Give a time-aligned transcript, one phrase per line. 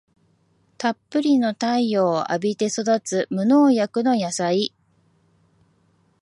[0.79, 4.73] たっぷりの太陽を浴びて育つ無農薬の野菜